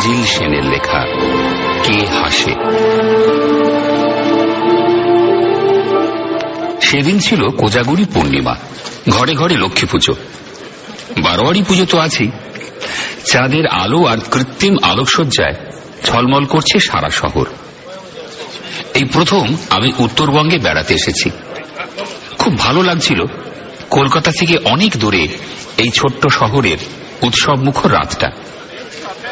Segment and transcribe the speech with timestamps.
[0.00, 1.04] মঞ্জিল সেনের লেখা,
[1.82, 2.54] কে হাসে?
[6.80, 8.56] সেদিন ছিল কোজাগুড়ি পূর্ণিমা,
[9.08, 10.12] ঘরে ঘরে লক্ষ্মী পুজো।
[11.22, 12.30] বারোয়ারি পুজো তো আছেই।
[13.24, 15.54] চাঁদের আলো আর কৃত্রিম আলোকসজ্জায়
[16.04, 17.46] ঝলমল করছে সারা শহর।
[18.94, 21.30] এই প্রথম আমি উত্তরবঙ্গে বেড়াতে এসেছি।
[22.38, 23.24] খুব ভালো লাগছিল।
[23.90, 25.28] কলকাতা থেকে অনেক দূরে
[25.76, 26.78] এই ছোট্ট শহরের
[27.22, 28.30] উৎসব মুখর রাতটা।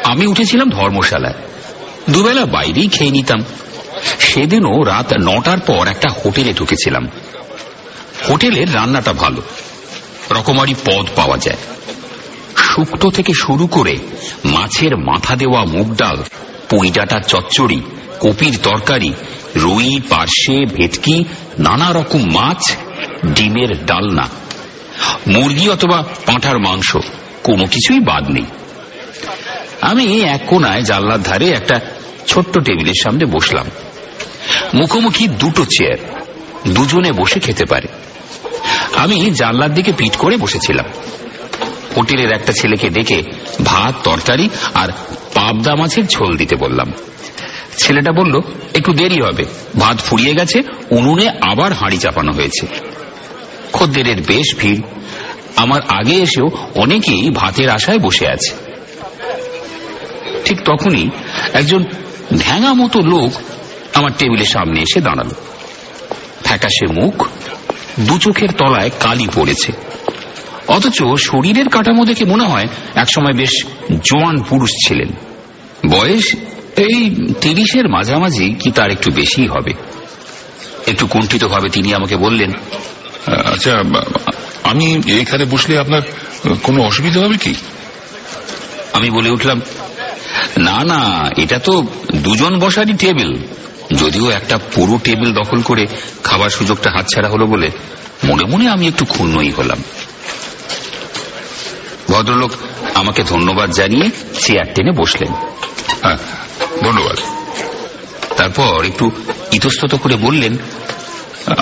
[0.09, 1.33] আমি উঠেছিলাম ধর্মশালায়।
[2.09, 3.43] দুবেলা বাইরেই খেয়ে নিতাম।
[4.19, 7.07] সেদিনও রাত নটার পর একটা হোটেলে ঢুকেছিলাম।
[8.29, 9.41] হোটেলের রান্নাটা ভালো।
[10.31, 11.57] রকমারি পদ পাওয়া যায়।
[12.57, 13.97] শুক্তো থেকে শুরু করে
[14.45, 16.23] মাছের মাথা দেওয়া মুগ ডাল,
[16.69, 17.81] পুঁইডাটা চচ্চড়ি,
[18.19, 19.13] কপির তরকারি,
[19.55, 21.23] রুই, পার্শে, ভেটকি,
[21.59, 22.77] নানা রকম মাছ,
[23.25, 24.29] ডিমের ডালনা।
[25.27, 26.97] মুরগি অথবা পাঁঠার মাংস,
[27.43, 28.45] কোনো কিছুই বাদ নেই।
[29.81, 31.79] আমি এক কোনায় জানলার ধারে একটা
[32.27, 33.65] ছোট্ট টেবিলের সামনে বসলাম।
[34.73, 35.97] মুখোমুখি দুটো চেয়ার,
[36.67, 37.87] দুজনে বসে খেতে পারে।
[38.95, 40.85] আমি জানলার দিকে পিট করে বসেছিলাম।
[41.97, 43.23] হোটেলের একটা ছেলেকে ডেকে
[43.65, 44.89] ভাত, তরকারি আর
[45.33, 46.93] পাবদা মাছের ঝোল দিতে বললাম।
[47.77, 48.39] ছেলেটা বলল,
[48.75, 49.45] একটু দেরি হবে।
[49.79, 52.67] ভাত ফুরিয়ে গেছে, উনুনে আবার হাঁড়ি চাপানো হয়েছে।
[53.73, 54.81] খদ্দেরের বেশ ভিড়।
[55.55, 58.68] আমার আগে এসেও অনেকেই ভাতের আশায় বসে আছে।
[60.49, 61.09] ঠিক তখনই
[61.53, 61.81] একজন
[62.37, 63.31] ঢ্যাঙা মতো লোক
[63.93, 65.29] আমার টেবিলের সামনে এসে দাঁড়াল।
[66.43, 67.15] ফ্যাকাশে মুখ
[67.99, 69.71] দু চোখের তলায় কালি পড়েছে।
[70.67, 73.53] অথচ শরীরের কাঠামো দেখে মনে হয় একসময় বেশ
[74.03, 75.09] জোয়ান পুরুষ ছিলেন।
[75.89, 76.27] বয়স
[76.75, 76.97] এই
[77.41, 79.73] তিরিশের মাঝামাঝি কি তার একটু বেশি হবে।
[80.87, 82.51] একটু কুণ্ঠিত ভাবে তিনি আমাকে বললেন
[83.53, 83.73] আচ্ছা
[84.63, 84.87] আমি
[85.21, 86.01] এখানে বসলে আপনার
[86.63, 87.53] কোনো অসুবিধা হবে কি?
[88.93, 89.61] আমি বলে উঠলাম
[90.59, 91.83] না না এটা তো
[92.15, 93.37] দুজন বসারই টেবিল
[93.95, 95.87] যদিও একটা পুরো টেবিল দখল করে
[96.23, 97.69] খাবার সুযোগটা হাতছাড়া হলো বলে
[98.23, 99.83] মনে মনে আমি একটু ক্ষুণ্ণই হলাম।
[102.09, 102.51] ভদ্রলোক
[102.93, 104.09] আমাকে ধন্যবাদ জানিয়ে
[104.39, 105.33] চেয়ার টেনে বসলেন।
[106.01, 106.17] হ্যাঁ
[106.83, 107.17] ধন্যবাদ।
[108.37, 109.11] তারপর একটু
[109.51, 110.57] ইতস্তত করে বললেন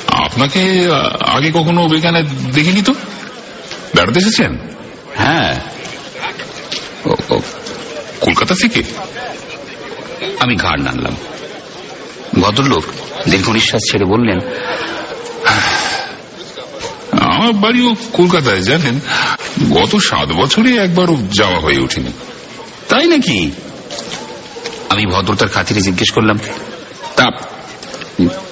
[0.08, 0.90] আপনাকে
[1.26, 2.94] আগে কখনো এখানে দেখিনি তো?
[3.96, 4.58] বেড়াতে এসেছেন?
[5.16, 5.60] হ্যাঁ।
[7.06, 7.40] ও- ও,
[8.28, 8.82] কলকাতা থেকে?
[10.40, 11.16] আমি ঘাড় নাড়লাম।
[12.40, 12.84] ভদ্রলোক
[13.30, 14.40] দীর্ঘ নিঃশ্বাস ছেড়ে বললেন,
[17.20, 18.96] আমার বাড়িও কলকাতায়, জানেন?
[19.72, 22.12] গত সাত বছরে একবারও যাওয়া হয়ে ওঠেনি।
[22.90, 23.52] তাই নাকি?
[24.90, 26.38] আমি ভদ্রতার খাতিরে জিজ্ঞেস করলাম,
[27.16, 27.26] তা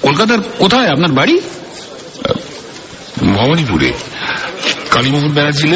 [0.02, 0.88] কলকাতার কোথায়?
[0.88, 1.40] আপনার বাড়ি?
[3.34, 3.92] ভবানীপুরে।
[4.90, 5.68] কালীমোহন ব্যানার্জি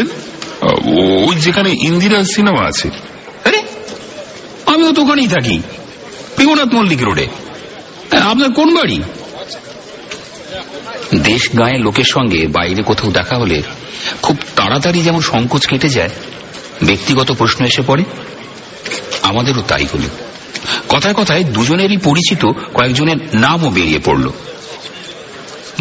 [1.27, 2.89] ওই যেখানে ইন্দিরা সিনেমা আছে।
[4.91, 5.63] আমিও তো ওখানেই থাকি
[6.37, 7.27] পিগনাথ মল্লিক রোডে।
[8.11, 9.03] হ্যাঁ, আপনার কোন বাড়ি?
[11.15, 13.63] দেশ গাঁয়ের লোকের সঙ্গে বাইরে কোথাও দেখা হলে
[14.23, 16.11] খুব তাড়াতাড়ি যেমন সংকোচ কেটে যায়
[16.83, 18.05] ব্যক্তিগত প্রশ্ন এসে পড়ে।
[19.23, 20.03] আমাদেরও তাই হল।
[20.89, 24.29] কথায় কথায় দুজনেরই পরিচিত কয়েকজনের নামও বেরিয়ে পড়ল।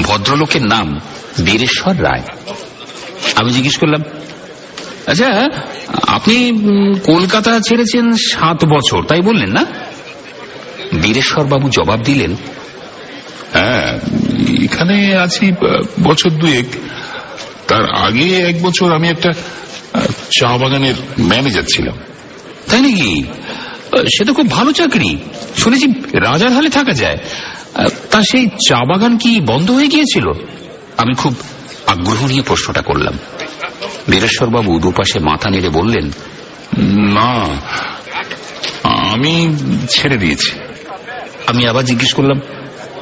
[0.01, 0.99] ভদ্রলোকের নাম
[1.45, 2.23] বীরেশ্বর রায়।
[3.35, 4.19] আমি জিজ্ঞেস করলাম
[5.09, 5.49] আচ্ছা
[6.07, 6.35] আপনি
[7.03, 9.65] কলকাতা ছেড়েছেন সাত বছর তাই বললেন না?
[11.01, 12.35] বীরেশ্বর বাবু জবাব দিলেন
[13.53, 13.99] হ্যাঁ
[14.63, 15.51] এখানে আছি
[16.03, 16.65] বছর দুয়েক।
[17.67, 19.31] তার আগে এক বছর আমি একটা
[20.39, 21.97] চা বাগানের ম্যানেজার ছিলাম।
[22.69, 23.23] তাই নাকি?
[24.05, 25.17] সে তো খুব ভালো চাকরি।
[25.57, 27.17] শুনেছি রাজার হালে থাকা যায়।
[28.11, 30.27] তা সেই চা বাগান কি বন্ধ হয়ে গিয়েছিল?
[30.97, 31.35] আমি খুব
[31.87, 33.13] আগ্রহ নিয়ে প্রশ্নটা করলাম।
[34.12, 36.06] বীরেশ্বর বাবু দুপাশে মাথা নেড়ে বললেন
[37.17, 37.31] না
[39.13, 39.34] আমি
[39.90, 40.51] ছেড়ে দিয়েছি।
[41.47, 42.39] আমি আবার জিজ্ঞেস করলাম,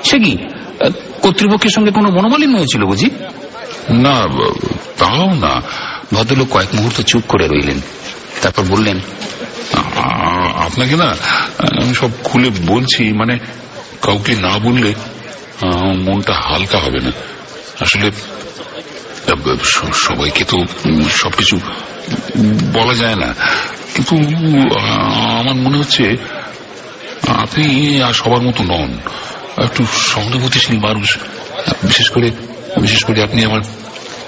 [0.04, 0.34] সে কি,
[1.22, 3.10] কর্তৃপক্ষের সঙ্গে কোনো মনোমালিন্য হয়েছিল বুঝি?
[3.90, 4.16] না,
[4.98, 5.62] তাও না।
[6.14, 7.80] ভদ্রলোক কয়েক মুহূর্ত চুপ করে রইলেন।
[8.42, 8.98] তারপর বললেন,
[10.66, 11.10] আপনাকে না,
[11.82, 13.36] আমি সব খুলে বলছি মানে
[14.02, 14.94] কাউকে না বললে
[16.06, 17.12] মনটা হালকা হবে না।
[17.80, 18.12] আসলে
[19.94, 20.66] সবাইকে তো
[21.10, 21.60] সবকিছু
[22.74, 23.34] বলা যায় না।
[23.94, 24.18] কিন্তু
[25.20, 26.18] আমার মনে হচ্ছে,
[27.28, 28.98] আপনি আর সবার মতো নন।
[29.64, 31.18] একটু সহানুভূতিশীল মানুষ।
[31.84, 32.32] বিশেষ করে
[32.82, 33.62] বিশেষ করে আপনি আমার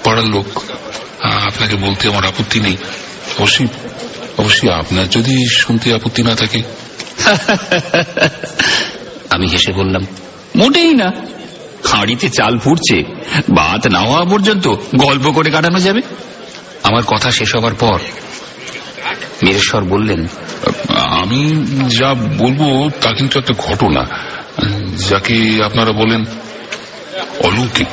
[0.04, 0.62] পাড়ার লোক।
[1.20, 2.76] আপনাকে বলতে আমার আপত্তি নেই।
[3.38, 3.66] অবশ্যই
[4.38, 6.62] অবশ্যই আপনার যদি শুনতে আপত্তি না থাকে।
[9.30, 10.06] আমি হেসে বললাম,
[10.56, 11.12] মোটেই না।
[11.84, 12.98] খাঁড়িতে চাল ফুটছে
[13.54, 16.00] ভাত না হওয়া পর্যন্ত গল্প করে কাটানো যাবে।
[16.82, 17.98] আমার কথা শেষ হবার পর
[19.40, 20.26] বীরেশ্বর বললেন
[20.94, 21.40] আমি
[22.00, 24.02] যা বলব তা কিন্তু একটা ঘটনা
[25.08, 26.24] যাকে আপনারা বলেন
[27.44, 27.92] অলৌকিক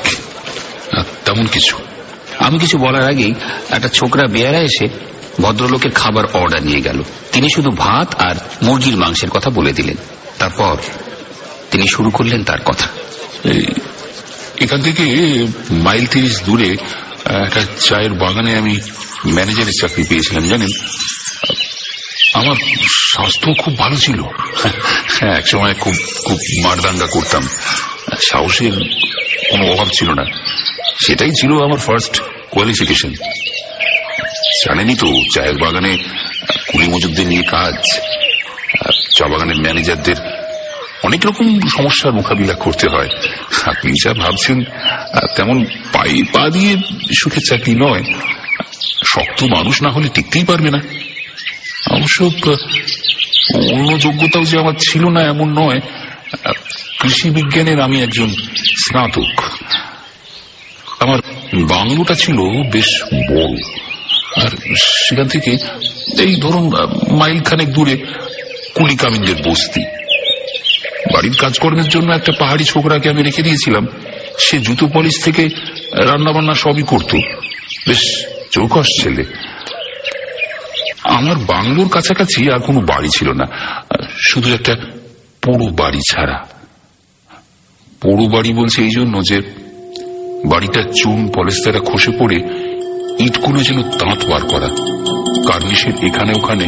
[1.26, 1.78] তেমন কিছু।
[2.40, 3.34] আমি কিছু বলার আগেই
[3.70, 4.86] একটা ছোকরা বেয়ারা এসে
[5.42, 7.02] ভদ্রলোকের খাবার অর্ডার নিয়ে গেল।
[7.32, 9.96] তিনি শুধু ভাত আর মুরগির মাংসের কথা বলে দিলেন।
[10.40, 10.76] তারপর
[11.72, 12.88] তিনি শুরু করলেন তার কথা।
[14.62, 15.04] এখান থেকে
[15.72, 16.78] মাইল তিরিশ দূরে
[17.26, 18.80] একটা চায়ের বাগানে আমি
[19.26, 20.70] ম্যানেজারের চাকরি পেয়েছিলাম, জানেন?
[22.34, 22.56] আমার
[22.90, 24.22] স্বাস্থ্য খুব ভালো ছিল।
[25.20, 25.94] হ্যাঁ একসময় খুব
[26.26, 27.48] খুব মারদাঙ্গা করতাম।
[28.32, 28.72] সাহসের
[29.52, 30.26] কোনো অভাব ছিল না।
[31.06, 33.14] সেটাই ছিল আমার ফার্স্ট কোয়ালিফিকেশন
[34.66, 35.98] জানেনই তো, চায়ের বাগানে
[36.72, 37.74] কুলি মজুরদের নিয়ে কাজ
[39.18, 40.16] চা বাগানের ম্যানেজারদের
[41.08, 43.10] অনেক রকম সমস্যার মোকাবিলা করতে হয়।
[43.66, 44.64] আপনি যা ভাবছেন
[45.36, 46.76] তেমন পায়ে পা দিয়ে
[47.20, 48.04] সুখের চাকরি নয়।
[49.06, 50.78] শক্ত মানুষ না হলে টিকতেই পারবে না।
[51.96, 52.24] অবশ্য
[53.74, 55.80] অন্য যোগ্যতাও যে আমার ছিল না এমন নয়।
[57.00, 58.30] কৃষি বিজ্ঞানের আমি একজন
[58.78, 59.44] স্নাতক।
[61.00, 61.20] আমার
[61.54, 62.38] বাংলোটা ছিল
[62.72, 63.58] বেশ বড়।
[64.44, 65.52] আর সেখান থেকে,
[66.24, 66.72] এই ধরুন
[67.18, 67.98] মাইল খানেক দূরে
[68.76, 69.84] কুলি কামিনদের বস্তি।
[71.14, 73.88] বাড়ির কাজকর্মের জন্য একটা পাহাড়ি ছোকরাকে আমি রেখে দিয়েছিলাম।
[74.40, 75.50] সে জুতো পলিশ থেকে
[75.94, 77.16] রান্না বান্না সবই করত।
[77.88, 79.24] বেশ চৌকস ছেলে।
[81.04, 83.46] আমার বাংলোর কাছাকাছি আর কোনো বাড়ি ছিল না।
[84.28, 84.76] শুধু একটা
[85.42, 86.48] পোড়ো বাড়ি ছাড়া।
[88.02, 89.42] পোড়ো বাড়ি বলছে এই জন্য যে
[90.46, 92.36] বাড়িটা চুন পলেস্তারা খসে পড়ে
[93.20, 94.68] ইটগুলো যেন তাঁত বার করা।
[95.52, 96.68] কার্নিশের এখানে ওখানে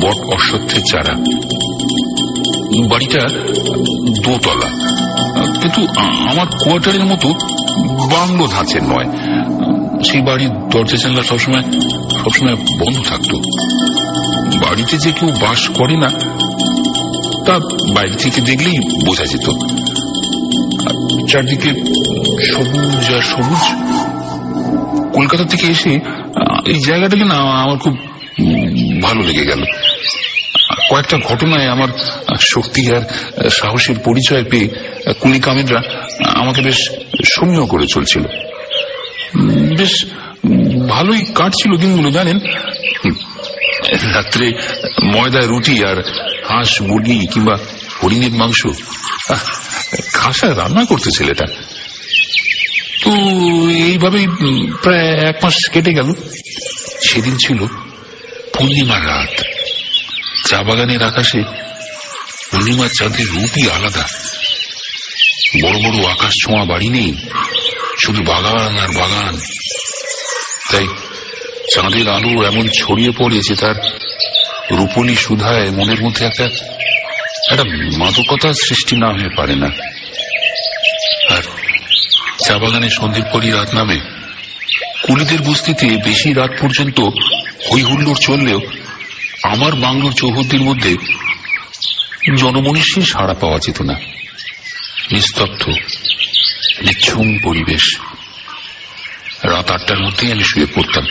[0.00, 1.12] বট অশ্বত্থের চারা।
[2.78, 3.28] বাড়িটা
[4.24, 4.68] দোতলা।
[5.62, 5.86] কিন্তু
[6.28, 7.28] আমার কোয়ার্টারের মতো
[8.12, 9.06] বাংলো ধাঁচের নয়।
[10.02, 11.62] সেই বাড়ির দরজা জানলা সবসময়
[12.24, 13.36] সবসময় বন্ধ থাকতো।
[14.58, 16.10] বাড়িতে যে কেউ বাস করে না,
[17.46, 17.58] তা
[17.94, 19.50] বাইরে থেকে দেখলেই বোঝা যেত।
[21.30, 21.70] চারদিকে
[22.46, 23.62] সবুজ আর সবুজ।
[25.14, 25.90] কলকাতা থেকে এসে
[26.66, 27.96] এই জায়গাটাকে না আমার খুব
[29.02, 29.62] ভালো লেগে গেল।
[30.90, 31.88] কয়েকটা ঘটনায় আমার
[32.40, 33.00] শক্তি আর
[33.50, 34.68] সাহসের পরিচয় পেয়ে
[35.20, 35.82] কুলি কামিনরা
[36.24, 36.90] আমাকে বেশ
[37.24, 38.22] সৌম্য করে চলছিল।
[39.76, 40.06] বেশ
[40.88, 42.38] ভালোই কাটছিল দিনগুলো, জানেন?
[44.14, 44.52] রাত্রে
[45.04, 46.02] ময়দায় রুটি আর
[46.48, 47.56] হাঁস, মুরগি কিংবা
[48.04, 48.66] হরিণের মাংস।
[50.12, 51.46] খাসা রান্না করতে ছেলেটা।
[53.02, 53.10] তো
[53.70, 54.26] এইভাবেই
[54.82, 56.12] প্রায় এক মাস কেটে গেল।
[57.08, 57.58] সেদিন ছিল
[58.54, 59.44] পূর্ণিমার রাত।
[60.50, 61.42] চা বাগানের আকাশে
[62.50, 64.06] পূর্ণিমার চাঁদের রূপই আলাদা।
[65.62, 67.14] বড় বড় আকাশ ছোঁয়া বাড়ি নেই,
[68.04, 69.40] শুধু বাগান আর বাগান।
[70.72, 70.86] তাই
[71.74, 73.74] চাঁদের আলো এমন ছড়িয়ে পড়ে যে তার
[74.70, 76.44] রূপলি সুধায় মনের মধ্যে একটা
[77.50, 77.64] একটা
[77.98, 79.66] মাদকতার সৃষ্টি না হয়ে পারে না।
[81.36, 81.42] আর
[82.46, 84.00] চা বাগানে সন্ধ্যের পরই রাত নামে।
[85.06, 87.00] কুলিদের বস্তিতে বেশি রাত পর্যন্ত
[87.72, 88.60] হই হুল্লোড় চললেও
[89.42, 90.96] আমার বাংলোর চৌহদ্দির মধ্যে
[92.36, 93.94] জনমনীষীর সাড়া পাওয়া যেত না।
[95.12, 95.68] নিস্তব্ধ,
[96.82, 97.98] নিচ্ছুম পরিবেশ।
[99.42, 101.06] রাত আটটার মধ্যেই আমি শুয়ে পড়তাম।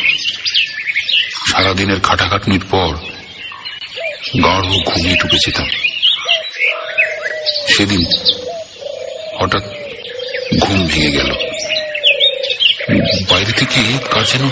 [1.52, 2.96] সারাদিনের খাটাখাটনির পর
[4.44, 5.68] গাঢ় ঘুমিয়ে টুকে যেতাম।
[7.74, 8.06] সেদিন
[9.40, 9.64] হঠাৎ
[10.60, 11.32] ঘুম ভেঙে গেল।
[13.30, 13.82] বাইরে থেকে
[14.12, 14.50] কার যেন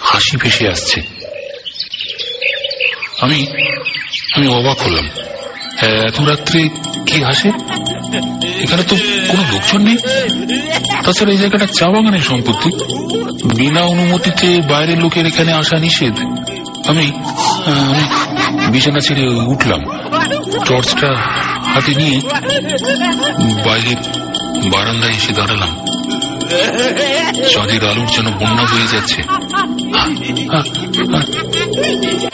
[0.00, 1.23] হাসি ভেসে আসছে।
[3.24, 3.40] আমি
[4.36, 5.06] আমি অবাক হলাম।
[6.08, 6.68] এত রাত্রে
[7.06, 7.48] কে হাসে?
[8.62, 8.96] এখানে তো
[9.28, 9.96] কোনো লোকজন নেই।
[11.04, 12.70] তাছাড়া এই জায়গাটা চা বাগানের সম্পত্তি।
[13.56, 16.16] বিনা অনুমতিতে বাইরের লোকের এখানে আসা নিষেধ।
[16.86, 17.12] আমি
[18.70, 19.80] বিছানা ছেড়ে উঠলাম।
[20.64, 21.10] টর্চটা
[21.74, 22.20] হাতে নিয়ে
[23.66, 23.96] বাইরের
[24.70, 25.72] বারান্দায় এসে দাঁড়ালাম।
[27.54, 29.22] চাঁদের আলোর যেন বন্যা হয়ে যাচ্ছে।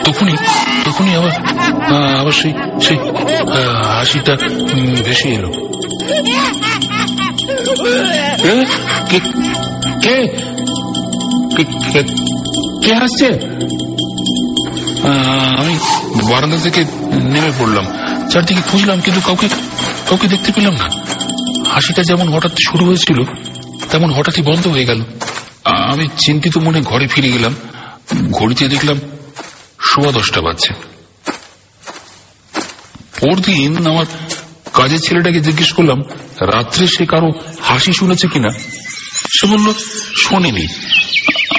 [0.05, 0.37] তখনই
[1.01, 1.33] তখনই আবার
[2.21, 2.53] আবার সেই
[2.83, 2.99] সেই
[3.97, 4.35] হাসিটা
[5.05, 5.51] ভেসে এলো।
[12.85, 13.29] কে হাসছে?
[15.59, 15.75] আমি
[16.31, 16.81] বারান্দা থেকে
[17.33, 17.87] নেমে পড়লাম।
[18.29, 19.49] চারদিকে খুঁজলাম, কিন্তু কাউকে
[20.09, 20.89] কাউকে দেখতে পেলাম না।
[21.71, 23.19] হাসিটা যেমন হঠাৎ শুরু হয়েছিল,
[23.91, 25.01] তেমন হঠাৎই বন্ধ হয়ে গেল।
[25.65, 27.55] আমি চিন্তিত মনে ঘরে ফিরে গেলাম।
[28.33, 28.99] ঘড়িতে দেখলাম
[29.81, 30.90] সোয়া দশটা বাজছে।
[33.21, 34.07] পরদিন আমার
[34.75, 36.01] কাজের ছেলেটাকে জিজ্ঞেস করলাম,
[36.41, 37.31] রাত্রে সে কারও
[37.63, 38.49] হাসি শুনেছে কিনা?
[39.41, 39.73] সে বলল,
[40.23, 40.67] শোনেনি।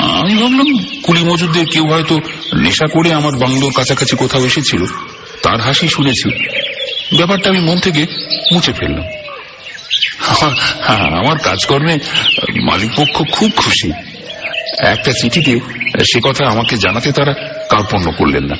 [0.02, 2.20] আমি ভাবলাম, কুলি মজুরদের কেউ হয়তো
[2.56, 4.86] নেশা করে আমার বাংলোর কাছাকাছি কোথাও এসেছিল,
[5.44, 6.30] তার হাসি শুনেছি।
[7.16, 8.06] ব্যাপারটা আমি মন থেকে
[8.54, 9.04] মুছে ফেললাম।
[10.88, 11.98] আমার- কাজকর্মে
[12.62, 13.92] মালিকপক্ষ খুব খুশি।
[14.86, 15.60] একটা চিঠিতে
[16.00, 17.34] সে কথা আমাকে জানাতে তারা
[17.70, 18.56] কার্পণ্য করলেন না।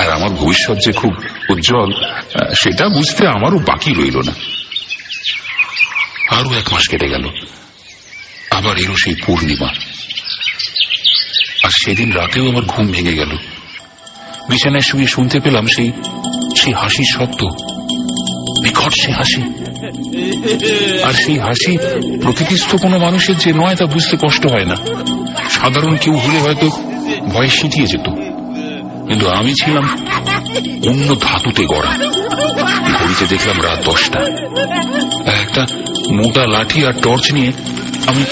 [0.00, 1.12] আর আমার ভবিষ্যৎ যে খুব
[1.50, 1.92] উজ্জ্বল
[2.52, 4.32] সেটা বুঝতে আমারও বাকি রইল না।
[6.36, 7.28] আরও এক মাস কেটে গেল।
[8.50, 9.68] আবার এলো সেই পূর্ণিমা।
[11.64, 13.30] আর সেদিন রাতেও আমার ঘুম ভেঙে গেল।
[14.48, 15.92] বিছানায় শুয়ে শুনতে পেলাম সেই
[16.56, 17.44] সেই হাসির শব্দ।
[18.62, 19.42] বিকট সে হাসি।
[21.02, 21.78] আর সেই হাসি
[22.22, 24.76] প্রকৃতিস্থ কোনো মানুষের যে নয় তা বুঝতে কষ্ট হয় না।
[25.50, 26.70] সাধারণ কেউ হলে হয়তো
[27.28, 28.29] ভয়ে সিটিয়ে যেত।
[29.10, 29.84] কিন্তু আমি ছিলাম
[30.88, 31.90] অন্য ধাতুতে গড়া।
[33.00, 34.20] ঘড়িতে দেখলাম রাত দশটা।
[35.32, 35.66] একটা
[36.12, 37.52] মোটা লাঠি আর টর্চ নিয়ে
[38.06, 38.24] আমি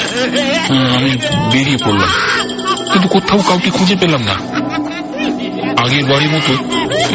[0.96, 1.10] আমি
[1.52, 2.08] বেরিয়ে পড়লাম।
[2.92, 4.34] কিন্তু কোথাও কাউকে খুঁজে পেলাম না।
[5.84, 6.52] আগের বাড়ির মতো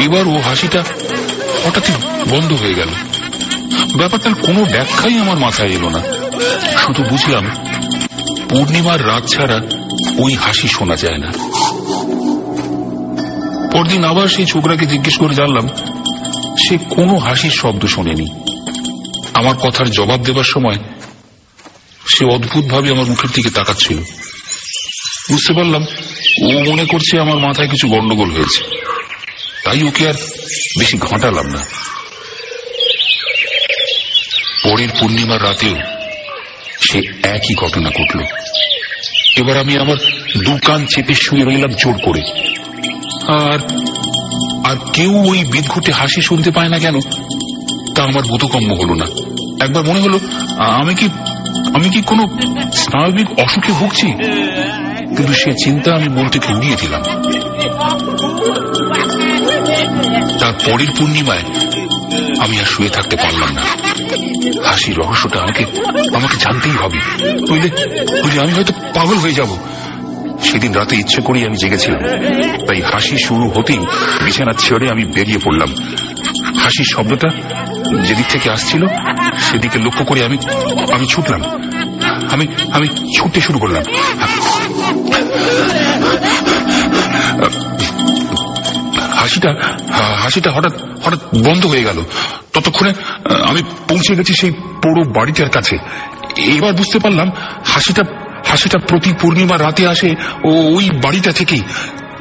[0.04, 0.84] এবার ও হাসিটা
[1.64, 1.92] হঠাৎই
[2.30, 2.88] বন্ধ হয়ে গেল।
[3.96, 6.00] ব্যাপারটার কোনো ব্যাখ্যাই আমার মাথায় এলো না।
[6.76, 7.50] শুধু বুঝলাম,
[8.48, 9.60] পূর্ণিমার রাত ছাড়া
[10.18, 11.32] ওই হাসি শোনা যায় না।
[13.74, 15.68] পরদিন আবার সেই ছোকরাকে জিজ্ঞেস করে জানলাম,
[16.68, 18.26] সে কোনো হাসির শব্দ শোনেনি।
[19.34, 20.76] আমার কথার জবাব দেবার সময়
[22.08, 23.98] সে অদ্ভুতভাবে আমার মুখের দিকে তাকাচ্ছিল।
[25.30, 25.82] বুঝতে পারলাম,
[26.42, 28.76] ও মনে করছে আমার মাথায় কিছু গন্ডগোল হয়েছে।
[29.64, 30.14] তাই ওকে আর
[30.78, 31.64] বেশি ঘাঁটালাম না।
[34.64, 35.76] পরের পূর্ণিমার রাতেও
[36.80, 38.18] সে একই ঘটনা ঘটল।
[39.36, 39.96] এবার আমি আমার
[40.44, 42.54] দু কান চেপে শুয়ে রইলাম জোর করে।
[43.28, 43.58] আর
[44.64, 47.00] আর কেউ ওই বিদঘুটে হাসি শুনতে পায় না কেন?
[47.94, 49.06] তা আমার বোধকম্য হলো না।
[49.60, 50.20] একবার মনে হলো
[50.58, 51.08] আমি কি
[51.74, 52.22] আমি কি কোনো
[52.72, 54.06] স্নায়বিক অসুখে ভুগছি?
[55.16, 57.02] কিন্তু সে চিন্তা আমি মন থেকে উড়িয়ে দিলাম।
[60.38, 61.42] তার পরের পূর্ণিমায়
[62.40, 63.62] আমি আর শুয়ে থাকতে পারলাম না।
[64.68, 65.64] হাসির রহস্যটা আমাকে
[66.16, 66.98] আমাকে জানতেই হবে।
[67.48, 67.70] বুঝলে
[68.22, 69.48] বুঝলে আমি হয়তো পাগল হয়ে যাব।
[70.54, 72.00] সেদিন রাতে ইচ্ছে করেই আমি জেগেছিলাম।
[72.66, 73.78] তাই হাসি শুরু হতেই
[74.24, 75.70] বিছানা ছেড়ে আমি বেরিয়ে পড়লাম।
[76.56, 77.28] হাসির শব্দটা
[78.02, 78.86] যেদিক থেকে আসছিল,
[79.38, 80.38] সেদিকে লক্ষ্য করে আমি
[80.92, 81.42] আমি ছুটলাম।
[82.32, 83.82] আমি আমি ছুটতে শুরু করলাম।
[89.12, 89.50] হাসিটা
[90.22, 90.72] হাসিটা হঠাৎ
[91.04, 92.02] হঠাৎ বন্ধ হয়ে গেল।
[92.52, 92.92] ততক্ষণে,
[93.48, 95.76] আমি পৌঁছে গেছি সেই পোড়ো বাড়িটার কাছে।
[96.36, 97.30] এবার বুঝতে পারলাম
[97.64, 98.02] হাসিটা
[98.54, 101.62] হাসিটা প্রতি পূর্ণিমা রাতে আসে ও ওই বাড়িটা থেকেই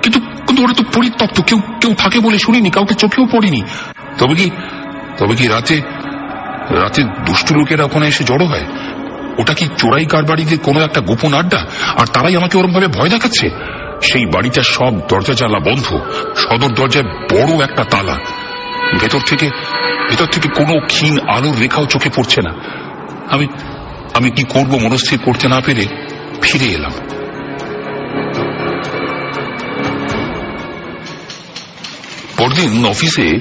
[0.02, 3.62] কিন্তু কিন্তু ওরা তো পরিত্যক্ত, কেউ কেউ থাকে বলে শুনিনি, কাউকে চোখেও পড়িনি।
[4.18, 4.50] তবে কি
[5.18, 5.82] তবে কি রাতে
[6.70, 8.66] রাতে দুষ্টু লোকেরা ওখানে এসে জড়ো হয়?
[9.38, 11.66] ওটা কি চোরাই কার বাড়িতে কোনো একটা গোপন আড্ডা?
[11.98, 13.50] আর তারাই আমাকে ওরম ভাবে ভয় দেখাচ্ছে?
[14.02, 15.86] সেই বাড়িটার সব দরজা জানলা বন্ধ,
[16.36, 18.16] সদর দরজায় বড় একটা তালা।
[19.00, 19.50] ভেতর থেকে
[20.10, 22.52] ভেতর থেকে কোনো ক্ষীণ আলোর রেখাও চোখে পড়ছে না।
[23.30, 23.48] আমি
[24.14, 25.86] আমি কি করব মনস্থির করতে না পেরে?
[26.44, 26.92] ফিরে এলাম।
[32.38, 33.40] পরদিন অফিসে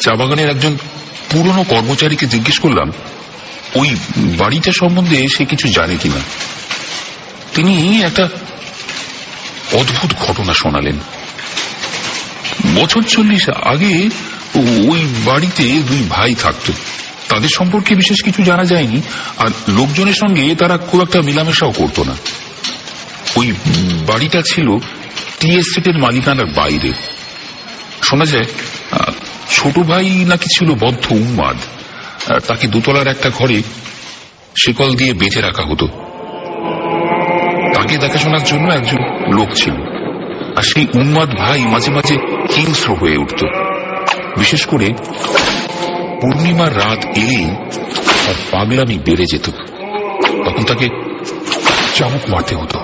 [0.00, 0.76] চা বাগানের একজন
[1.30, 2.92] পুরনো কর্মচারীকে জিজ্ঞেস করলাম,
[3.74, 6.20] ওই বাড়িটা সম্বন্ধে সে কিছু জানে কিনা?
[7.54, 8.28] তিনি একটা
[9.72, 10.98] অদ্ভুত ঘটনা শোনালেন।
[12.74, 14.08] বছর চল্লিশ আগে
[14.88, 16.70] ওই বাড়িতে দুই ভাই থাকত।
[17.32, 19.02] তাদের সম্পর্কে বিশেষ কিছু জানা যায়নি,
[19.38, 22.14] আর লোকজনের সঙ্গে তারা খুব একটা মেলামেশাও করত না।
[23.36, 23.52] ওই
[24.06, 24.78] বাড়িটা ছিল
[25.40, 26.92] টি এস্টেটের মালিকানার বাইরে।
[28.02, 28.44] শোনা যায়
[29.50, 31.56] ছোট ভাই নাকি ছিল বদ্ধ উন্মাদ
[32.46, 33.62] তাকে দোতলার একটা ঘরে
[34.64, 35.86] শিকল দিয়ে বেঁধে রাখা হতো।
[37.74, 39.00] তাকে দেখাশোনার জন্য একজন
[39.34, 39.74] লোক ছিল।
[40.56, 42.16] আর সেই উন্মাদ ভাই মাঝে মাঝে
[42.56, 43.42] হিংস্র হয়ে উঠত।
[44.38, 44.88] বিশেষ করে
[46.22, 47.46] পূর্ণিমার রাত এলেই
[48.26, 49.50] তার পাগলামি বেড়ে যেত।
[50.46, 50.88] তখন তাকে
[51.94, 52.78] চাবুক মারতে হতো।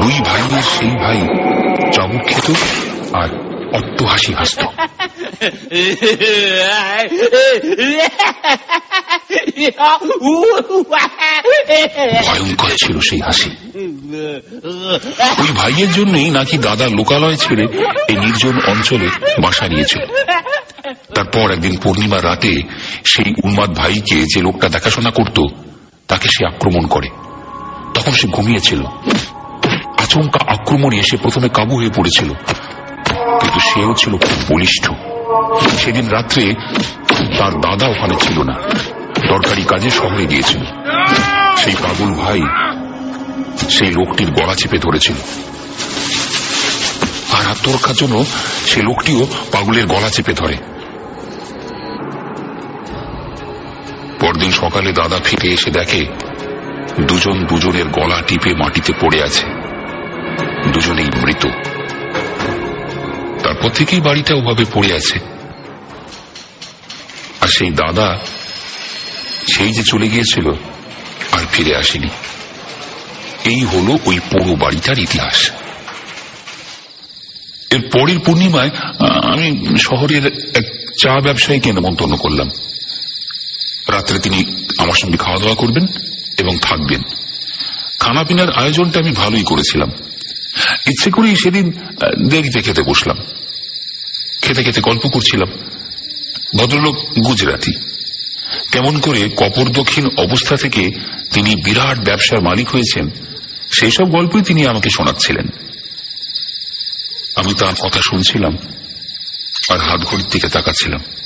[0.00, 1.18] দুই ভাইয়ের সেই ভাই
[1.92, 2.50] চাবুক খেত
[3.12, 3.28] আর
[3.74, 4.58] অট্ট হাসি হাসত।
[12.26, 13.50] ভয়ঙ্কর ছিল সেই হাসি।
[15.42, 17.64] ওই ভাইয়ের জন্যই নাকি দাদা লোকালয় ছেড়ে
[18.08, 19.08] এই নির্জন অঞ্চলে
[19.42, 20.02] বাসা নিয়েছিল।
[21.14, 22.62] তারপর একদিন পূর্ণিমা রাতে
[23.04, 25.40] সেই উন্মাদ ভাইকে যে লোকটা দেখাশোনা করত,
[26.08, 27.08] তাকে সে আক্রমণ করে।
[27.94, 28.84] তখন সে ঘুমিয়েছিল।
[29.98, 32.32] আচমকা আক্রমণে সে প্রথমে কাবু হয়ে পড়েছিল।
[33.40, 34.90] কিন্তু সেও ছিল খুব বলিষ্ঠ।
[35.78, 36.54] সেদিন রাত্রে
[37.38, 38.54] তার দাদা ওখানে ছিল না।
[39.28, 40.60] দরকারি কাজে শহরে গিয়েছিল।
[41.56, 42.42] সেই পাগল ভাই
[43.70, 45.16] সেই লোকটির গলা চেপে ধরেছিল।
[47.32, 48.24] আর আত্মরক্ষার জন্য
[48.66, 50.75] সে লোকটিও পাগলের গলা চেপে ধরে।
[54.26, 56.06] পরদিন সকালে দাদা ফিরে এসে দেখে,
[57.00, 59.42] দুজন দুজনের গলা টিপে মাটিতে পড়ে আছে।
[60.72, 61.46] দুজনেই মৃত।
[63.42, 65.18] তারপর থেকেই বাড়িটা ওভাবে পড়ে আছে।
[67.40, 68.18] আর সেই দাদা,
[69.52, 70.50] সেই যে চলে গিয়েছিল,
[71.32, 72.08] আর ফিরে আসেনি।
[73.44, 75.50] এই হলো ওই পুরো বাড়িটার ইতিহাস।
[77.70, 78.70] এর পরের পূর্ণিমায়
[79.32, 80.64] আমি শহরের এক
[81.00, 82.48] চা ব্যবসায়ীকে নেমন্তন্ন করলাম।
[83.96, 85.86] রাত্রে তিনি আমার সঙ্গে খাওয়া দাওয়া করবেন
[86.38, 87.02] এবং থাকবেন।
[88.00, 89.90] খানাপিনার আয়োজনটা আমি ভালোই করেছিলাম।
[90.86, 91.72] ইচ্ছে করেই সেদিন
[92.30, 93.16] দেরিতে খেতে বসলাম।
[94.42, 95.50] খেতে খেতে গল্প করছিলাম।
[96.56, 96.94] ভদ্রলোক
[97.26, 97.72] গুজরাটি।
[98.72, 100.90] কেমন করে কপর দক্ষিণ অবস্থা থেকে
[101.32, 103.10] তিনি বিরাট ব্যবসার মালিক হয়েছেন,
[103.80, 105.46] সেই সব গল্পই তিনি আমাকে শোনাচ্ছিলেন।
[107.36, 108.58] আমি তার কথা শুনছিলাম
[109.70, 111.25] আর হাত ঘড়ির দিকে তাকাচ্ছিলাম।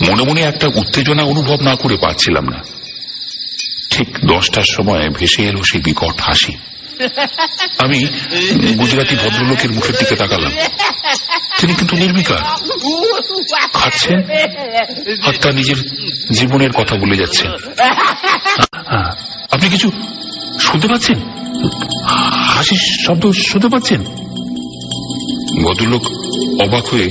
[0.00, 2.62] মনে মনে একটা উত্তেজনা অনুভব না করে পাচ্ছিলাম না।
[3.90, 6.52] ঠিক দশটার সময় ভেসে এলো সেই বিকট হাসি।
[7.78, 8.06] আমি
[8.74, 10.52] গুজরাটি ভদ্রলোকের মুখের দিকে তাকালাম।
[11.58, 12.38] তিনি কিন্তু নির্বিকার।
[13.72, 14.20] খাচ্ছেন?
[15.22, 15.76] আর তার নিজের
[16.32, 17.50] জীবনের কথা বলে যাচ্ছেন
[19.50, 19.90] আপনি কিছু
[20.60, 21.18] শুনতে পাচ্ছেন?
[22.44, 24.04] হাসির শব্দ শুনতে পাচ্ছেন?
[25.64, 26.06] ভদ্রলোক
[26.62, 27.08] অবাক হয়ে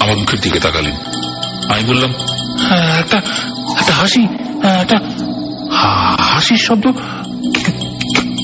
[0.00, 1.21] আমার মুখের দিকে তাকালেন।
[1.68, 2.10] আমি বললাম
[2.58, 3.16] "হ্যাঁ, একটা
[3.80, 4.22] একটা হাসি
[4.80, 4.98] একটা
[6.20, 6.86] হাসির শব্দ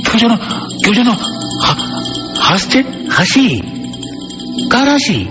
[0.05, 0.37] কেউ যেন
[0.85, 1.09] কেউ যেন
[2.41, 2.83] হাসছে?
[3.11, 3.61] হাসি?
[4.71, 5.25] কার হাসি?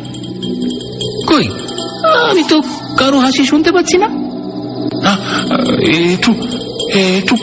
[1.28, 1.48] কই?
[2.32, 2.62] আমি তো
[2.98, 4.06] কারও হাসি শুনতে পাচ্ছি না।
[6.12, 6.32] একটু
[7.00, 7.36] একটু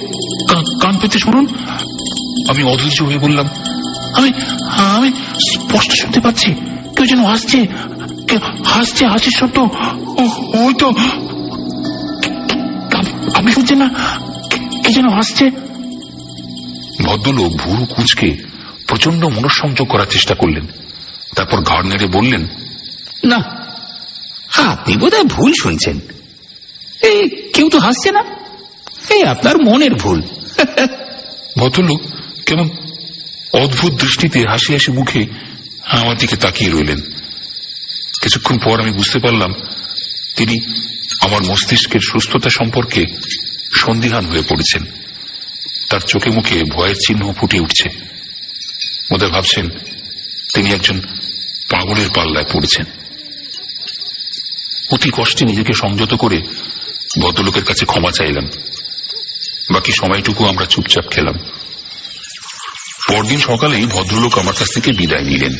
[0.81, 1.47] কান পেতে শুনুন।
[2.49, 3.47] আমি অধৈর্য হয়ে বললাম
[4.15, 4.33] আমি
[4.77, 5.12] আমি
[5.51, 6.55] স্পষ্ট শুনতে পাচ্ছি।
[6.97, 7.66] কেউ যেন হাসছে
[8.29, 9.59] কেউ হাসছে হাসির শব্দ।
[10.22, 10.88] ওই তো।
[12.98, 13.88] আপ- আপনি শুনছেন না।
[14.50, 15.50] কে- যেন হাসছে
[17.03, 18.37] ভদ্রলোক ভুরু কুচকে
[18.88, 20.66] প্রচণ্ড মনঃসংযোগ করার চেষ্টা করলেন।
[21.37, 22.46] তারপর ঘাড় নেড়ে বললেন
[23.24, 23.37] না
[24.64, 26.00] আপনি বোধহয় ভুল শুনছেন।
[27.03, 28.24] এই কেউ তো হাসছে না?
[29.09, 30.22] এই আপনার মনের ভুল।
[31.59, 32.00] ভদ্রলোক
[32.46, 32.68] কেমন
[33.53, 35.27] অদ্ভুত দৃষ্টিতে হাসি হাসি মুখে
[35.87, 37.00] আমার দিকে তাকিয়ে রইলেন।
[38.22, 39.55] কিছুক্ষণ পর আমি বুঝতে পারলাম
[40.37, 40.85] তিনি
[41.20, 43.05] আমার মস্তিষ্কের সুস্থতা সম্পর্কে
[43.75, 44.85] সন্দিহান হয়ে পড়েছেন।
[45.88, 47.88] তার চোখে মুখে ভয়ের চিহ্ন ফুটে উঠছে।
[49.14, 49.68] ওদের ভাবছেন,
[50.55, 51.01] তিনি একজন
[51.70, 52.85] পাগলের পাল্লায় পড়েছেন।
[54.90, 56.40] অতি কষ্টে নিজেকে সংযত করে
[57.20, 58.47] ভদ্রলোকের কাছে ক্ষমা চাইলাম।
[59.70, 61.35] বাকি সময়টুকু আমরা চুপচাপ খেলাম।
[63.09, 65.53] পরদিন সকালেই ভদ্রলোক আমার কাছ থেকে বিদায় নিলেন।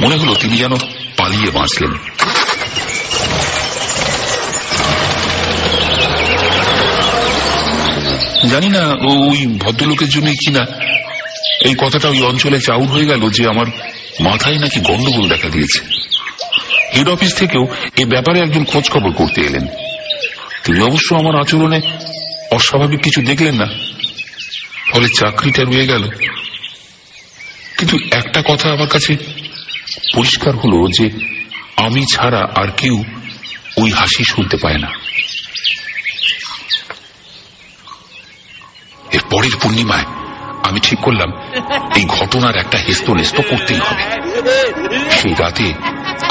[0.00, 0.72] মনে হলো তিনি যেন
[1.16, 1.92] পালিয়ে বাঁচলেন।
[8.46, 10.66] জানি না, ও- ওই ভদ্রলোকের জন্য কিনা।
[11.60, 13.66] এই কথাটা ওই অঞ্চলে চাউর হয়ে গেল যে আমার
[14.20, 15.80] মাথায় নাকি গন্ডগোল দেখা দিয়েছে।
[16.96, 19.66] হেড অফিস থেকেও এ ব্যাপারে একজন খোঁজ খবর করতে এলেন।
[20.64, 21.80] তিনি অবশ্য আমার আচরণে
[22.50, 23.66] অস্বাভাবিক কিছু দেখলেন না।
[24.92, 26.08] ফলে চাকরিটা রয়ে গেল।
[27.78, 29.16] কিন্তু একটা কথা আমার কাছে
[30.14, 31.10] পরিষ্কার হলো যে
[31.76, 33.04] আমি ছাড়া আর কেউ
[33.76, 35.07] ওই হাসি শুনতে পায় না।
[39.30, 40.04] পরের পূর্ণিমায়
[40.62, 41.30] আমি ঠিক করলাম,
[41.96, 44.04] এই ঘটনার একটা হেস্ত নেস্ত করতেই হবে।
[45.10, 45.72] সেই রাতে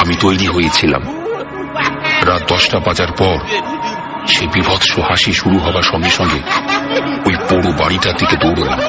[0.00, 1.02] আমি তৈরি হয়েছিলাম।
[2.26, 3.36] রাত দশটা বাজার পর
[4.26, 6.40] সেই বিভৎস হাসি শুরু হবার সঙ্গে সঙ্গে
[7.26, 8.80] ওই পুরো বাড়িটার দিকে দৌড়লাম।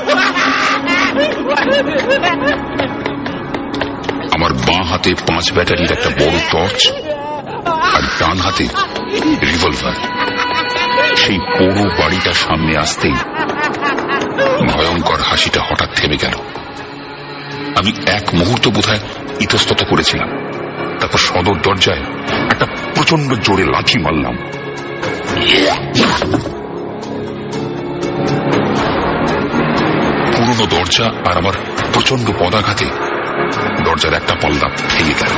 [4.33, 6.91] আমার বাঁ হাতে পাঁচ ব্যাটারির একটা বড় টর্চ
[7.95, 8.67] আর ডান হাতে
[9.45, 9.95] রিভলভার।
[11.15, 13.15] সেই পুরো বাড়িটার সামনে আসতেই
[14.67, 16.33] ভয়ঙ্কর হাসিটা হঠাৎ থেমে গেল।
[17.75, 18.99] আমি এক মুহূর্ত বোধহয়
[19.39, 20.29] ইতস্তত করেছিলাম।
[20.99, 22.01] তারপর সদর দরজায়
[22.51, 24.37] একটা প্রচণ্ড জোরে লাথি মারলাম।
[30.35, 31.53] পুরনো দরজা আর আমার
[31.93, 32.85] প্রচণ্ড পদাঘাতে
[33.85, 35.31] দরজার একটা পাল্লা ভেঙে গেল।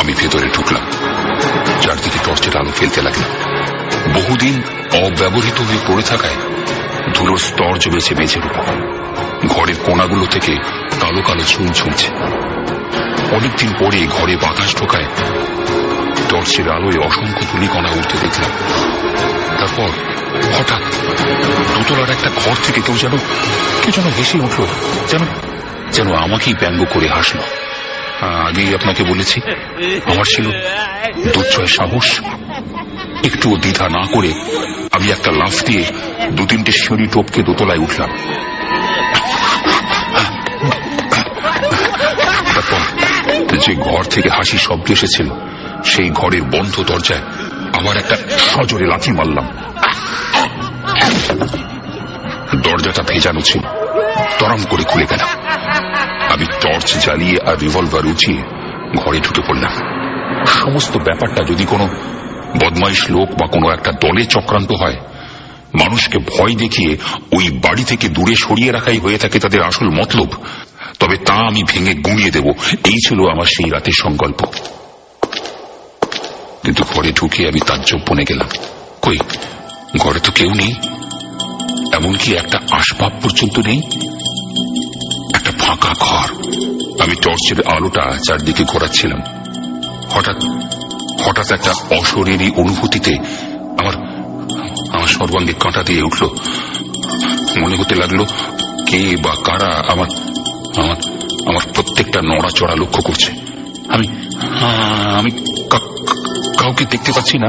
[0.00, 0.82] আমি ভেতরে ঢুকলাম।
[1.82, 3.30] চারদিকে টর্চের আলো ফেলতে লাগলাম
[4.14, 4.62] বহুদিন
[5.06, 6.34] অব্যবহৃত হয়ে পড়ে থাকায়
[7.14, 8.62] ধুলোর স্তর জমেছে মেঝের উপর।
[9.48, 10.56] ঘরের কোনাগুলো থেকে
[11.00, 12.08] কালো কালো চুল ঝুলছে।
[13.30, 15.04] অনেকদিন পরে ঘরে বাতাস ঢোকায়
[16.28, 18.50] টর্চের আলোয় অসংখ্য তুলিকণা উঠতে দেখলাম।
[19.58, 19.88] তারপর
[20.58, 20.82] হঠাৎ
[21.74, 23.10] দোতলার একটা ঘর থেকে কেউ যেন
[23.82, 24.66] কেউ যেন হেসে উঠল,
[25.08, 25.20] যেন
[25.92, 27.42] যেন আমাকেই ব্যঙ্গ করে হাসলো।
[28.20, 29.40] আগেই আপনাকে বলেছি,
[30.04, 30.50] আমার ছিল
[31.32, 32.20] দুর্জয় সাহস।
[33.24, 34.32] একটুও দ্বিধা না করে
[34.92, 35.84] আমি একটা লাফ দিয়ে
[36.30, 38.10] দু তিনটে সিঁড়ি টপকে দোতলায় উঠলাম।
[43.66, 45.28] যে ঘর থেকে হাসি শব্দ এসেছিল,
[45.84, 47.22] সেই ঘরের বন্ধ দরজায়
[47.72, 49.46] আমার একটা সজোরে লাথি মারলাম।
[52.56, 53.60] দরজাটা ভেজানো ছিল,
[54.38, 55.18] তরম করে খুলে গেল
[56.32, 58.42] আমি টর্চ জ্বালিয়ে আর রিভলভার উঁচিয়ে
[58.96, 59.72] ঘরে ঢুকে পড়লাম।
[60.46, 61.88] সমস্ত ব্যাপারটা যদি কোনো
[62.56, 64.96] বদমাইশ লোক বা কোনো একটা দলে চক্রান্ত হয়,
[65.74, 66.96] মানুষকে ভয় দেখিয়ে
[67.32, 70.28] ওই বাড়ি থেকে দূরে সরিয়ে রাখাই হয়ে থাকে তাদের আসল মতলব।
[70.98, 72.46] তবে তা আমি ভেঙে গুঁড়িয়ে দেব।
[72.86, 74.44] এই ছিল আমার সেই রাতের সংকল্প।
[76.64, 78.48] কিন্তু ঘরে ঢুকে আমি তাজ্জব বনে গেলাম।
[79.02, 79.18] কই,
[79.98, 80.72] ঘরে তো কেউ নেই।
[81.92, 83.82] এমনকি একটা আসবাব পর্যন্ত নেই।
[85.68, 86.28] ফাঁকা ঘর।
[87.02, 89.20] আমি টর্চের আলোটা চারদিকে ঘোরাচ্ছিলাম।
[90.10, 90.44] হঠাৎ
[91.20, 93.12] হঠাৎ একটা অশরীরী অনুভূতিতে
[93.78, 93.94] আমার
[94.92, 96.26] আমার সর্বাঙ্গে কাঁটা দিয়ে উঠল।
[97.60, 98.24] মনে হতে লাগল,
[98.86, 100.06] কে বা কারা আমার
[100.76, 100.96] আমার
[101.46, 103.30] আমার প্রত্যেকটা নড়াচড়া লক্ষ্য করছে।
[103.88, 104.06] আমি
[105.18, 105.30] আমি
[106.58, 107.48] কাউকে দেখতে পাচ্ছি না,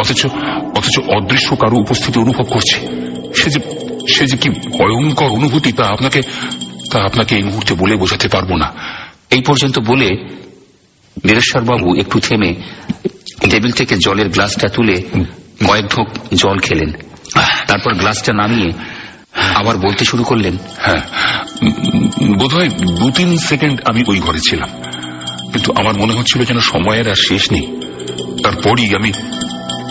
[0.00, 0.26] অথচ
[0.76, 2.78] অথচ অদৃশ্য কারও উপস্থিতি অনুভব করছি।
[3.36, 3.60] সে যে
[4.14, 6.22] সে যে কি ভয়ঙ্কর অনুভূতি তা আপনাকে
[6.90, 8.72] তা আপনাকে এই মুহূর্তে বলে বোঝাতে পারব না।
[9.30, 10.08] এই পর্যন্ত বলে
[11.24, 12.54] বীরেশ্বরবাবু একটু থেমে
[13.50, 15.02] টেবিল থেকে জলের গ্লাসটা তুলে
[15.66, 16.90] কয়েক ঢোক জল খেলেন।
[17.66, 18.70] তারপর গ্লাসটা নামিয়ে
[19.54, 21.02] আবার বলতে শুরু করলেন হ্যাঁ
[22.38, 24.70] বোধ হয় দু তিন সেকেন্ড আমি ওই ঘরে ছিলাম।
[25.52, 27.66] কিন্তু আমার মনে হচ্ছিল যেন সময়ের আর শেষ নেই।
[28.44, 29.12] তারপরই আমি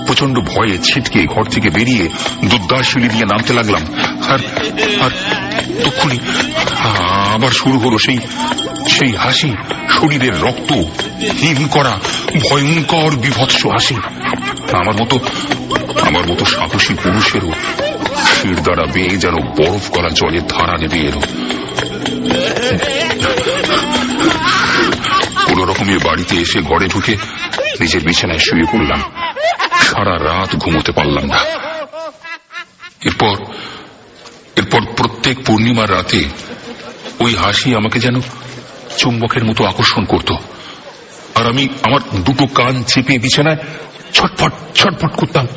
[0.07, 2.09] প্রচণ্ড ভয়ে ছিটকে ঘর থেকে বেরিয়ে
[2.45, 3.81] দুর্দার সিঁড়ি দিয়ে নামতে লাগলাম।
[4.27, 4.39] আর
[5.01, 5.11] আর
[5.83, 6.17] তক্ষুনি
[7.33, 8.17] আবার শুরু হলো সেই
[8.89, 9.53] সেই হাসি।
[9.89, 10.73] শরীরের রক্ত,
[11.41, 11.99] হিম করা,
[12.49, 13.95] ভয়ঙ্কর বিভৎস হাসি।
[14.73, 15.19] আমার মতো
[16.01, 17.51] আমার মতো সাহসী পুরুষেরও
[18.25, 21.21] শির দ্বারা বেয়ে যেন বরফ করা জলের ধারা নেমে এলো।
[25.45, 27.17] কোন রকমের বাড়িতে এসে ঘরে ঢুকে
[27.79, 29.01] নিজের বিছানায় শুয়ে পড়লাম।
[29.81, 31.39] সারা রাত ঘুমোতে পারলাম না।
[33.05, 33.45] এরপর
[34.55, 36.46] এরপর প্রত্যেক পূর্ণিমার রাতে
[37.19, 38.15] ওই হাসি আমাকে যেন
[38.97, 40.31] চুম্বকের মতো আকর্ষণ করত।
[41.35, 43.57] আর আমি আমার দুটো কান চেপে বিছানায়
[44.13, 45.47] ছটফট ছটফট করতাম।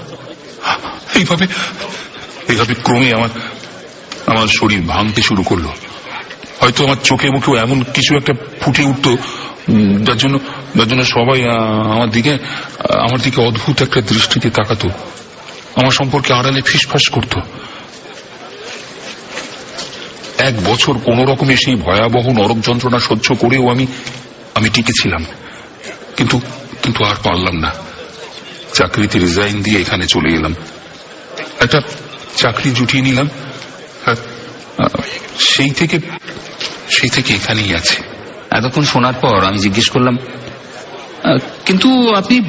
[1.15, 1.47] এইভাবে
[2.49, 3.29] এইভাবে ক্রমে আমার
[4.27, 5.67] আমার শরীর ভাঙতে শুরু করল।
[6.61, 9.07] হয়তো আমার চোখে মুখেও এমন কিছু একটা ফুটে উঠত,
[10.03, 10.39] যার জন্য
[10.77, 11.45] যার জন্য সবাই
[11.95, 12.33] আমার দিকে
[12.79, 14.89] আমার দিকে অদ্ভুত একটা দৃষ্টিতে তাকাতো।
[15.77, 17.35] আমার সম্পর্কে আড়ালে ফিসফাস করত।
[20.41, 23.87] এক বছর কোন রকমে সেই ভয়াবহ নরক যন্ত্রণা সহ্য করেও আমি
[24.55, 25.25] আমি টিকেছিলাম।
[26.17, 26.41] কিন্তু
[26.83, 27.73] কিন্তু আর পারলাম না।
[28.75, 30.55] চাকরিতে রিজাইন দিয়ে এখানে চলে এলাম।
[31.61, 31.81] একটা
[32.37, 33.31] চাকরি জুটিয়ে নিলাম।
[35.39, 35.99] সেই থেকে
[36.91, 37.97] সেই থেকে এখানেই আছে।
[38.51, 40.19] এতক্ষণ শোনার পর আমি জিজ্ঞেস করলাম
[41.67, 42.41] কিন্তু আপনি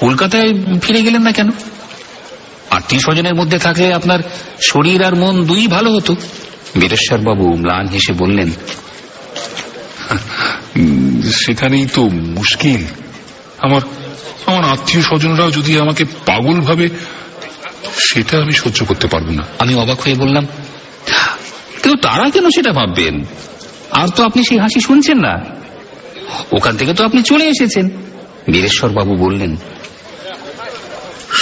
[0.00, 1.50] কলকাতায় ফিরে গেলেন না কেন?
[2.70, 4.18] আত্মীয় স্বজনের মধ্যে থাকলে আপনার
[4.60, 6.16] শরীর আর মন দুই ভালো হতো।
[6.80, 8.50] বীরেশ্বরবাবু ম্লান হেসে বললেন
[11.30, 12.84] সেখানেই তো মুশকিল।
[13.58, 13.80] আমার
[14.46, 16.88] আমার আত্মীয় স্বজনরাও যদি আমাকে পাগল ভাবে
[17.98, 20.46] সেটা আমি সহ্য করতে পারব না। আমি অবাক হয়ে বললাম
[21.82, 23.24] কিন্তু তারা কেন সেটা ভাববেন?
[23.90, 25.38] আর তো আপনি সেই হাসি শুনছেন না।
[26.52, 27.88] ওখান থেকে তো আপনি চলে এসেছেন।
[28.52, 29.56] বীরেশ্বরবাবু বললেন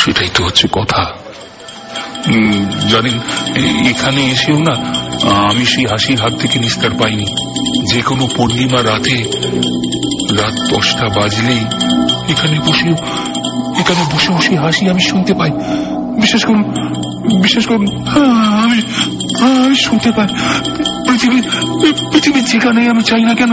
[0.04, 1.21] সেটাই তো হচ্ছে কথা।
[2.90, 3.16] জানেন
[3.86, 4.74] এখানে এসেও না,
[5.50, 7.26] আমি সেই হাসির হাত থেকে নিস্তার পাইনি।
[7.92, 9.16] যে কোনো পূর্ণিমা রাতে,
[10.36, 11.64] রাত দশটা বাজলেই
[12.28, 12.94] এখানে বসেও,
[13.80, 15.50] এখানে বসে বসে হাসি আমি শুনতে পাই।
[16.20, 16.62] বিশেষ করুন
[17.42, 18.80] বিশেষ করুন, আমি
[19.40, 20.26] আমি শুনতে পাই।
[21.08, 21.40] পৃথিবী
[22.12, 23.52] পৃথিবীর যেখানে আমি চাই না কেন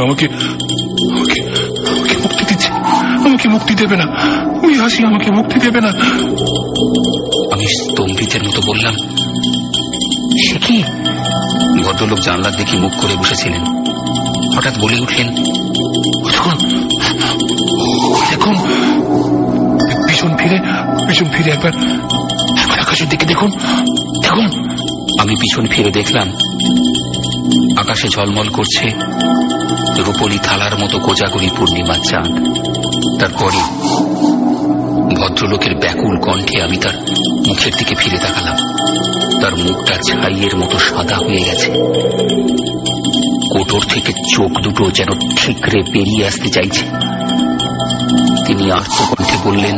[0.00, 0.26] আমাকে
[3.36, 4.06] আমাকে মুক্তি দেবে না?
[4.62, 5.90] ওই হাসি আমাকে মুক্তি দেবে না।
[7.52, 8.94] আমি স্তম্ভিতের মতো বললাম,
[10.46, 10.76] সে কি?
[11.84, 13.62] ভদ্রলোক জানলার দিকে মুখ করে বসেছিলেন।
[14.56, 15.28] হঠাৎ বলে উঠলেন
[18.30, 18.56] দেখুন,
[20.08, 20.58] পিছন ফিরে
[21.08, 21.72] পিছন ফিরে একবার
[22.58, 23.50] একবার আকাশের দিকে দেখুন
[24.22, 24.46] দেখুন।
[25.20, 26.28] আমি পিছন ফিরে দেখলাম,
[27.76, 28.86] আকাশে ঝলমল করছে
[30.02, 32.32] রূপলি থালার মতো কোজাগরি পূর্ণিমার চাঁদ।
[33.20, 33.60] তারপরে
[35.16, 36.92] ভদ্রলোকের ব্যাকুল কণ্ঠে আমি তার
[37.48, 38.56] মুখের দিকে ফিরে তাকালাম।
[39.40, 41.72] তার মুখটা ছাইয়ের মতো সাদা হয়ে গেছে।
[43.52, 46.80] কোটর থেকে চোখ দুটো যেন ঠিকরে বেরিয়ে আসতে চাইছে।
[48.46, 49.76] তিনি আর্তকণ্ঠে বললেন,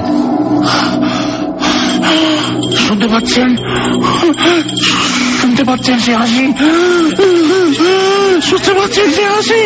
[2.77, 3.57] শুনতে পাচ্ছেন?
[5.43, 6.45] শুনতে পাচ্ছেন সে হাসি?
[8.41, 9.61] শুনতে পাচ্ছেন সে হাসি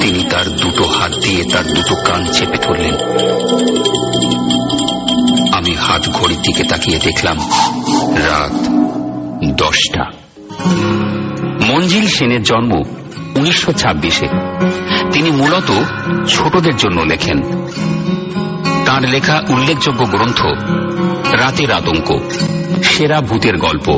[0.00, 2.94] তিনি তার দুটো হাত দিয়ে তার দুটো কান চেপে ধরলেন।
[5.52, 7.36] আমি হাত ঘড়ির দিকে তাকিয়ে দেখলাম
[8.14, 8.52] রাত
[9.44, 10.04] দশটা।
[11.66, 13.01] মঞ্জিল সেনের জন্ম
[13.36, 13.72] উনিশশো
[15.12, 15.70] তিনি মূলত
[16.28, 17.42] ছোটদের জন্য লেখেন।
[18.84, 20.40] তার লেখা উল্লেখযোগ্য গ্রন্থ
[21.32, 22.18] রাতের আতঙ্ক,
[22.82, 23.88] সেরা ভূতের গল্প,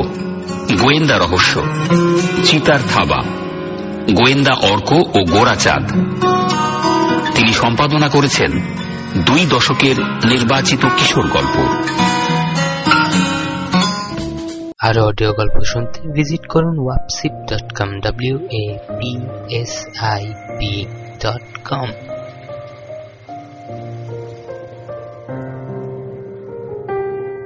[0.81, 1.61] গোয়েন্দা রহস্য,
[2.43, 3.23] চিতার থাবা,
[4.13, 5.91] গোয়েন্দা অর্ক ও গোরাচাঁদ
[7.35, 8.51] তিনি সম্পাদনা করেছেন
[9.17, 11.55] দুই দশকের নির্বাচিত কিশোর গল্প।
[14.85, 18.65] আরও অডিও গল্প শুনতে ভিজিট করুন ওয়াপসিপ dot com W A
[18.97, 19.11] P
[19.55, 19.73] S
[20.05, 20.23] I
[20.57, 20.71] P
[21.19, 21.89] dot com